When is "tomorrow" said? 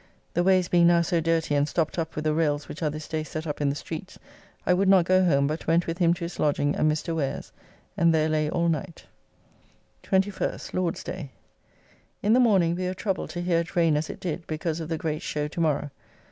15.47-15.91